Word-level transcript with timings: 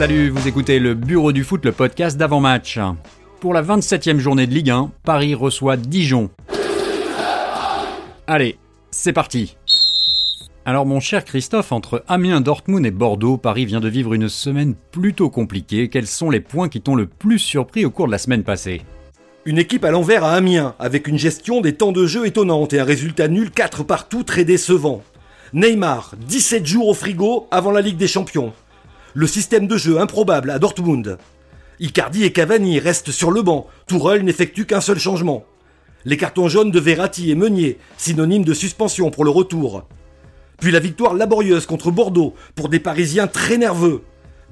Salut, 0.00 0.30
vous 0.30 0.48
écoutez 0.48 0.78
le 0.78 0.94
Bureau 0.94 1.30
du 1.30 1.44
Foot, 1.44 1.62
le 1.66 1.72
podcast 1.72 2.16
d'avant-match. 2.16 2.78
Pour 3.38 3.52
la 3.52 3.62
27e 3.62 4.16
journée 4.16 4.46
de 4.46 4.54
Ligue 4.54 4.70
1, 4.70 4.92
Paris 5.04 5.34
reçoit 5.34 5.76
Dijon. 5.76 6.30
Allez, 8.26 8.56
c'est 8.90 9.12
parti. 9.12 9.58
Alors 10.64 10.86
mon 10.86 11.00
cher 11.00 11.26
Christophe, 11.26 11.70
entre 11.70 12.02
Amiens, 12.08 12.40
Dortmund 12.40 12.86
et 12.86 12.90
Bordeaux, 12.90 13.36
Paris 13.36 13.66
vient 13.66 13.80
de 13.80 13.90
vivre 13.90 14.14
une 14.14 14.30
semaine 14.30 14.74
plutôt 14.90 15.28
compliquée. 15.28 15.90
Quels 15.90 16.06
sont 16.06 16.30
les 16.30 16.40
points 16.40 16.70
qui 16.70 16.80
t'ont 16.80 16.96
le 16.96 17.04
plus 17.04 17.38
surpris 17.38 17.84
au 17.84 17.90
cours 17.90 18.06
de 18.06 18.12
la 18.12 18.16
semaine 18.16 18.42
passée? 18.42 18.80
Une 19.44 19.58
équipe 19.58 19.84
à 19.84 19.90
l'envers 19.90 20.24
à 20.24 20.32
Amiens, 20.32 20.76
avec 20.78 21.08
une 21.08 21.18
gestion 21.18 21.60
des 21.60 21.74
temps 21.74 21.92
de 21.92 22.06
jeu 22.06 22.24
étonnante 22.24 22.72
et 22.72 22.80
un 22.80 22.84
résultat 22.84 23.28
nul 23.28 23.50
4 23.50 23.84
partout 23.84 24.22
très 24.22 24.46
décevant. 24.46 25.02
Neymar, 25.52 26.14
17 26.26 26.64
jours 26.64 26.88
au 26.88 26.94
frigo 26.94 27.48
avant 27.50 27.70
la 27.70 27.82
Ligue 27.82 27.98
des 27.98 28.08
Champions. 28.08 28.54
Le 29.14 29.26
système 29.26 29.66
de 29.66 29.76
jeu 29.76 30.00
improbable 30.00 30.50
à 30.50 30.60
Dortmund. 30.60 31.18
Icardi 31.80 32.24
et 32.24 32.32
Cavani 32.32 32.78
restent 32.78 33.10
sur 33.10 33.32
le 33.32 33.42
banc. 33.42 33.66
Tourelle 33.88 34.22
n'effectue 34.24 34.66
qu'un 34.66 34.80
seul 34.80 35.00
changement. 35.00 35.44
Les 36.04 36.16
cartons 36.16 36.48
jaunes 36.48 36.70
de 36.70 36.78
Verratti 36.78 37.30
et 37.30 37.34
Meunier, 37.34 37.78
synonymes 37.96 38.44
de 38.44 38.54
suspension 38.54 39.10
pour 39.10 39.24
le 39.24 39.30
retour. 39.30 39.84
Puis 40.60 40.70
la 40.70 40.78
victoire 40.78 41.14
laborieuse 41.14 41.66
contre 41.66 41.90
Bordeaux 41.90 42.34
pour 42.54 42.68
des 42.68 42.78
Parisiens 42.78 43.26
très 43.26 43.58
nerveux. 43.58 44.02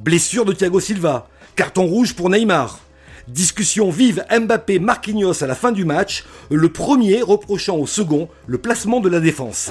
Blessure 0.00 0.44
de 0.44 0.52
Thiago 0.52 0.80
Silva. 0.80 1.28
Carton 1.54 1.86
rouge 1.86 2.14
pour 2.14 2.28
Neymar. 2.28 2.80
Discussion 3.28 3.90
vive 3.90 4.24
Mbappé-Marquinhos 4.30 5.44
à 5.44 5.46
la 5.46 5.54
fin 5.54 5.70
du 5.70 5.84
match, 5.84 6.24
le 6.50 6.70
premier 6.70 7.22
reprochant 7.22 7.76
au 7.76 7.86
second 7.86 8.28
le 8.46 8.58
placement 8.58 9.00
de 9.00 9.08
la 9.08 9.20
défense. 9.20 9.70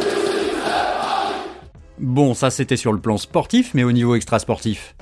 Bon, 1.99 2.33
ça 2.33 2.49
c'était 2.49 2.77
sur 2.77 2.93
le 2.93 2.99
plan 2.99 3.17
sportif, 3.17 3.71
mais 3.73 3.83
au 3.83 3.91
niveau 3.91 4.15
extrasportif. 4.15 4.95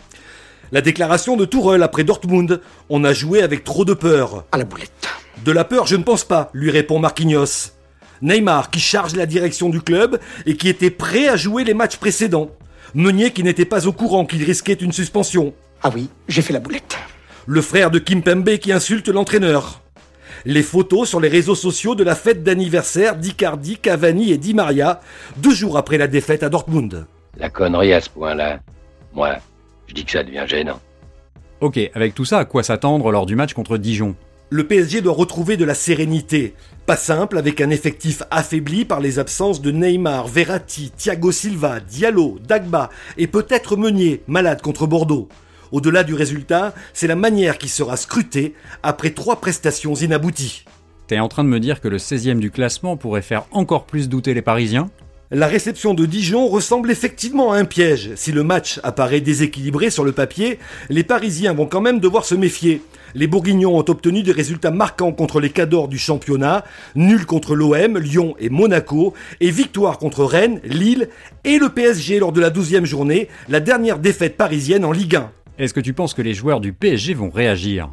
La 0.72 0.82
déclaration 0.82 1.38
de 1.38 1.46
Tourelle 1.46 1.84
après 1.84 2.04
Dortmund. 2.04 2.62
On 2.90 3.04
a 3.04 3.14
joué 3.14 3.42
avec 3.42 3.64
trop 3.64 3.86
de 3.86 3.94
peur. 3.94 4.46
À 4.52 4.58
la 4.58 4.66
boulette. 4.66 5.08
De 5.44 5.52
la 5.52 5.64
peur, 5.64 5.86
je 5.86 5.96
ne 5.96 6.04
pense 6.04 6.24
pas, 6.24 6.50
lui 6.54 6.72
répond 6.72 7.00
Marquinhos. 7.00 7.72
Neymar 8.22 8.72
qui 8.72 8.80
charge 8.80 9.16
la 9.16 9.26
direction 9.26 9.70
du 9.70 9.82
club 9.82 10.20
et 10.46 10.56
qui 10.58 10.70
était 10.70 10.90
prêt 10.90 11.28
à 11.28 11.36
jouer 11.36 11.64
les 11.64 11.74
matchs 11.74 11.98
précédents. 11.98 12.50
Meunier 12.94 13.32
qui 13.32 13.44
n'était 13.44 13.66
pas 13.66 13.88
au 13.88 13.92
courant 13.92 14.26
qu'il 14.26 14.44
risquait 14.44 14.74
une 14.74 14.94
suspension. 14.94 15.54
Ah 15.84 15.92
oui, 15.94 16.10
j'ai 16.28 16.42
fait 16.42 16.54
la 16.54 16.60
boulette. 16.60 16.98
Le 17.46 17.62
frère 17.62 17.92
de 17.92 18.00
Kim 18.00 18.24
Pembe 18.24 18.58
qui 18.58 18.72
insulte 18.72 19.10
l'entraîneur. 19.10 19.82
Les 20.48 20.62
photos 20.62 21.10
sur 21.10 21.20
les 21.20 21.28
réseaux 21.28 21.56
sociaux 21.56 21.96
de 21.96 22.04
la 22.04 22.14
fête 22.14 22.44
d'anniversaire 22.44 23.16
d'Icardi, 23.16 23.78
Cavani 23.78 24.32
et 24.32 24.38
Di 24.38 24.54
Maria, 24.54 25.02
deux 25.38 25.56
jours 25.56 25.76
après 25.76 25.98
la 25.98 26.06
défaite 26.06 26.44
à 26.44 26.50
Dortmund. 26.50 27.08
La 27.36 27.50
connerie 27.50 27.94
à 27.94 28.00
ce 28.00 28.12
point-là, 28.12 28.60
moi, 29.12 29.38
je 29.88 29.96
dis 29.96 30.06
que 30.06 30.12
ça 30.12 30.24
devient 30.24 30.44
gênant. 30.46 30.80
Ok, 31.62 31.80
avec 31.96 32.14
tout 32.14 32.26
ça, 32.26 32.38
à 32.38 32.46
quoi 32.46 32.62
s'attendre 32.62 33.12
lors 33.12 33.26
du 33.26 33.36
match 33.36 33.54
contre 33.54 33.78
Dijon? 33.78 34.16
Le 34.52 34.68
PSG 34.68 35.02
doit 35.02 35.14
retrouver 35.14 35.58
de 35.58 35.66
la 35.66 35.74
sérénité. 35.74 36.54
Pas 36.86 36.96
simple 36.96 37.40
avec 37.40 37.60
un 37.60 37.72
effectif 37.72 38.22
affaibli 38.30 38.86
par 38.86 39.00
les 39.00 39.18
absences 39.18 39.64
de 39.64 39.72
Neymar, 39.72 40.28
Verratti, 40.28 40.92
Thiago 40.96 41.32
Silva, 41.32 41.80
Diallo, 41.80 42.38
Dagba 42.48 42.92
et 43.18 43.26
peut-être 43.26 43.78
Meunier, 43.78 44.22
malade 44.28 44.62
contre 44.62 44.86
Bordeaux. 44.86 45.28
Au-delà 45.72 46.04
du 46.04 46.14
résultat, 46.14 46.74
c'est 46.94 47.08
la 47.08 47.16
manière 47.16 47.58
qui 47.58 47.70
sera 47.70 47.98
scrutée 47.98 48.54
après 48.84 49.12
trois 49.12 49.42
prestations 49.42 49.96
inabouties. 49.96 50.66
T'es 51.08 51.20
en 51.20 51.28
train 51.28 51.44
de 51.44 51.50
me 51.50 51.60
dire 51.60 51.82
que 51.82 51.88
le 51.88 51.98
16ème 51.98 52.40
du 52.40 52.50
classement 52.52 52.98
pourrait 52.98 53.22
faire 53.22 53.46
encore 53.52 53.86
plus 53.86 54.10
douter 54.10 54.34
les 54.34 54.42
Parisiens? 54.42 54.90
La 55.32 55.48
réception 55.48 55.96
de 55.96 56.06
Dijon 56.06 56.48
ressemble 56.48 56.92
effectivement 56.92 57.52
à 57.52 57.58
un 57.58 57.66
piège. 57.66 58.12
Si 58.16 58.32
le 58.32 58.44
match 58.44 58.80
apparaît 58.84 59.22
déséquilibré 59.22 59.90
sur 59.90 60.04
le 60.04 60.12
papier, 60.12 60.60
les 60.90 61.04
Parisiens 61.04 61.54
vont 61.54 61.66
quand 61.66 61.82
même 61.82 62.00
devoir 62.00 62.26
se 62.26 62.36
méfier. 62.36 62.84
Les 63.16 63.26
Bourguignons 63.26 63.76
ont 63.76 63.86
obtenu 63.90 64.22
des 64.22 64.32
résultats 64.32 64.70
marquants 64.70 65.14
contre 65.14 65.40
les 65.40 65.50
cadors 65.50 65.88
du 65.88 65.98
championnat, 65.98 66.64
nul 66.94 67.26
contre 67.26 67.56
l'OM, 67.56 67.98
Lyon 67.98 68.36
et 68.40 68.50
Monaco, 68.50 69.16
et 69.42 69.50
victoire 69.50 69.98
contre 69.98 70.24
Rennes, 70.26 70.60
Lille 70.64 71.10
et 71.44 71.58
le 71.58 71.70
PSG 71.70 72.20
lors 72.20 72.32
de 72.32 72.42
la 72.42 72.52
12e 72.52 72.86
journée, 72.86 73.28
la 73.50 73.60
dernière 73.60 73.98
défaite 73.98 74.38
parisienne 74.38 74.86
en 74.86 74.92
Ligue 74.92 75.16
1. 75.16 75.32
Est-ce 75.58 75.74
que 75.74 75.80
tu 75.80 75.94
penses 75.94 76.14
que 76.14 76.22
les 76.22 76.34
joueurs 76.34 76.60
du 76.60 76.74
PSG 76.74 77.14
vont 77.14 77.30
réagir? 77.30 77.90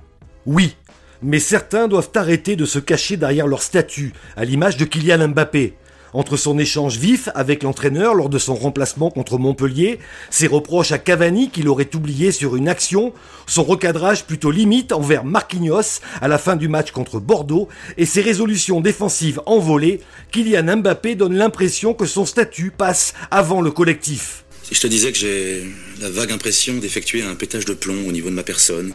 Oui, 0.47 0.75
mais 1.23 1.39
certains 1.39 1.87
doivent 1.87 2.11
arrêter 2.17 2.57
de 2.57 2.65
se 2.65 2.81
cacher 2.81 3.17
derrière 3.17 3.47
leur 3.47 3.63
statut, 3.63 4.13
à 4.37 4.45
l'image 4.45 4.77
de 4.77 4.85
Kylian 4.85 5.29
Mbappé. 5.29 5.75
Entre 6.13 6.37
son 6.37 6.59
échange 6.59 6.99
vif 6.99 7.29
avec 7.37 7.63
l'entraîneur 7.63 8.15
lors 8.15 8.29
de 8.29 8.39
son 8.39 8.57
remplacement 8.57 9.11
contre 9.11 9.39
Montpellier, 9.39 10.01
ses 10.29 10.49
reproches 10.49 10.91
à 10.91 10.99
Cavani 10.99 11.51
qu'il 11.51 11.69
aurait 11.69 11.95
oublié 11.95 12.33
sur 12.33 12.57
une 12.57 12.69
action, 12.69 13.13
son 13.47 13.63
recadrage 13.63 14.25
plutôt 14.25 14.51
limite 14.51 14.91
envers 14.91 15.25
Marquinhos 15.25 16.01
à 16.21 16.27
la 16.27 16.39
fin 16.39 16.57
du 16.57 16.67
match 16.67 16.91
contre 16.91 17.21
Bordeaux 17.21 17.69
et 17.97 18.07
ses 18.07 18.23
résolutions 18.23 18.81
défensives 18.81 19.41
envolées, 19.47 20.01
Kylian 20.33 20.79
Mbappé 20.79 21.15
donne 21.15 21.37
l'impression 21.37 21.95
que 21.95 22.07
son 22.07 22.27
statut 22.27 22.73
passe 22.73 23.15
avant 23.31 23.61
le 23.61 23.71
collectif. 23.71 24.42
Si 24.63 24.75
je 24.75 24.81
te 24.81 24.87
disais 24.87 25.13
que 25.13 25.19
j'ai 25.19 25.65
la 26.01 26.11
vague 26.11 26.33
impression 26.33 26.75
d'effectuer 26.75 27.23
un 27.23 27.35
pétage 27.35 27.65
de 27.65 27.75
plomb 27.75 28.07
au 28.07 28.13
niveau 28.13 28.31
de 28.31 28.35
ma 28.35 28.43
personne. 28.43 28.95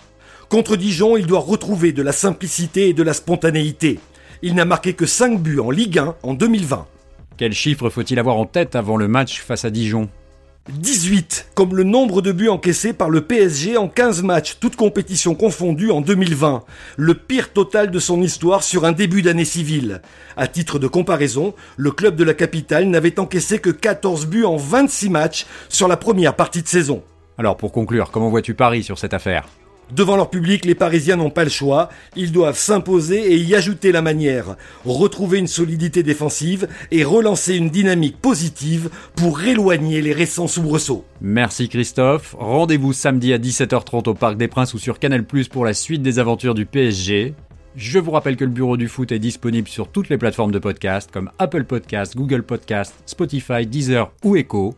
Contre 0.50 0.78
Dijon, 0.78 1.18
il 1.18 1.26
doit 1.26 1.40
retrouver 1.40 1.92
de 1.92 2.02
la 2.02 2.14
simplicité 2.14 2.90
et 2.90 2.94
de 2.94 3.04
la 3.04 3.14
spontanéité. 3.14 4.00
Il 4.42 4.56
n'a 4.56 4.66
marqué 4.66 4.94
que 4.94 5.06
5 5.06 5.42
buts 5.42 5.60
en 5.60 5.72
Ligue 5.72 6.00
1 6.00 6.16
en 6.24 6.34
2020. 6.34 6.88
Quel 7.38 7.54
chiffre 7.54 7.90
faut-il 7.90 8.18
avoir 8.18 8.38
en 8.38 8.46
tête 8.46 8.76
avant 8.76 8.98
le 8.98 9.08
match 9.08 9.42
face 9.42 9.66
à 9.66 9.70
Dijon? 9.70 10.10
18, 10.70 11.52
comme 11.56 11.76
le 11.76 11.84
nombre 11.84 12.22
de 12.22 12.32
buts 12.32 12.50
encaissés 12.50 12.94
par 12.94 13.10
le 13.10 13.22
PSG 13.22 13.78
en 13.78 13.88
15 13.88 14.24
matchs, 14.24 14.58
toutes 14.60 14.76
compétitions 14.76 15.36
confondues 15.36 15.92
en 15.92 16.02
2020. 16.02 16.64
Le 16.98 17.14
pire 17.14 17.54
total 17.54 17.90
de 17.90 18.00
son 18.00 18.22
histoire 18.22 18.64
sur 18.64 18.86
un 18.86 18.92
début 18.92 19.22
d'année 19.22 19.46
civile. 19.46 20.02
À 20.36 20.48
titre 20.48 20.80
de 20.80 20.88
comparaison, 20.88 21.54
le 21.78 21.92
club 21.92 22.16
de 22.16 22.24
la 22.24 22.34
capitale 22.34 22.86
n'avait 22.88 23.20
encaissé 23.20 23.60
que 23.60 23.70
14 23.70 24.28
buts 24.28 24.46
en 24.46 24.58
26 24.58 25.10
matchs 25.10 25.46
sur 25.70 25.88
la 25.88 25.98
première 25.98 26.36
partie 26.36 26.62
de 26.62 26.68
saison. 26.68 27.02
Alors 27.38 27.56
pour 27.56 27.72
conclure, 27.72 28.12
comment 28.12 28.30
vois-tu 28.30 28.54
Paris 28.54 28.84
sur 28.84 29.00
cette 29.00 29.14
affaire? 29.14 29.48
Devant 29.92 30.18
leur 30.18 30.30
public, 30.30 30.66
les 30.66 30.76
Parisiens 30.76 31.16
n'ont 31.16 31.30
pas 31.30 31.44
le 31.44 31.50
choix. 31.50 31.90
Ils 32.16 32.32
doivent 32.32 32.58
s'imposer 32.58 33.34
et 33.34 33.38
y 33.38 33.56
ajouter 33.56 33.92
la 33.92 34.02
manière. 34.02 34.58
Retrouver 34.86 35.40
une 35.40 35.48
solidité 35.48 36.04
défensive 36.04 36.68
et 36.92 37.04
relancer 37.04 37.56
une 37.56 37.70
dynamique 37.70 38.18
positive 38.20 38.90
pour 39.16 39.42
éloigner 39.44 40.02
les 40.02 40.14
récents 40.14 40.48
soubresauts. 40.48 41.06
Merci 41.22 41.70
Christophe. 41.70 42.36
Rendez-vous 42.38 42.92
samedi 42.92 43.34
à 43.34 43.38
17h30 43.38 44.10
au 44.10 44.14
Parc 44.14 44.38
des 44.38 44.48
Princes 44.48 44.74
ou 44.74 44.80
sur 44.80 45.00
Canal 45.00 45.24
pour 45.50 45.66
la 45.66 45.74
suite 45.74 46.02
des 46.02 46.20
aventures 46.20 46.56
du 46.56 46.66
PSG. 46.66 47.34
Je 47.76 48.00
vous 48.00 48.12
rappelle 48.12 48.38
que 48.38 48.44
le 48.44 48.50
Bureau 48.50 48.76
du 48.76 48.88
Foot 48.88 49.12
est 49.12 49.20
disponible 49.20 49.68
sur 49.68 49.90
toutes 49.90 50.10
les 50.10 50.18
plateformes 50.18 50.52
de 50.52 50.60
podcast 50.60 51.12
comme 51.14 51.30
Apple 51.38 51.64
Podcast, 51.64 52.16
Google 52.16 52.44
Podcast, 52.44 52.96
Spotify, 53.06 53.68
Deezer 53.68 54.12
ou 54.24 54.36
Echo. 54.36 54.76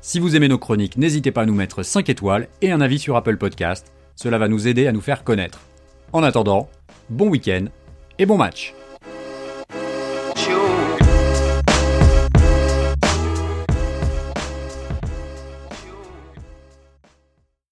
Si 0.00 0.20
vous 0.20 0.36
aimez 0.36 0.48
nos 0.48 0.58
chroniques, 0.58 0.96
n'hésitez 0.96 1.32
pas 1.32 1.42
à 1.42 1.46
nous 1.46 1.54
mettre 1.54 1.82
5 1.82 2.08
étoiles 2.08 2.48
et 2.62 2.70
un 2.70 2.80
avis 2.80 3.00
sur 3.00 3.16
Apple 3.16 3.36
Podcast. 3.36 3.92
Cela 4.20 4.36
va 4.36 4.48
nous 4.48 4.66
aider 4.66 4.88
à 4.88 4.92
nous 4.92 5.00
faire 5.00 5.22
connaître. 5.22 5.60
En 6.12 6.24
attendant, 6.24 6.68
bon 7.08 7.28
week-end 7.28 7.66
et 8.18 8.26
bon 8.26 8.36
match 8.36 8.74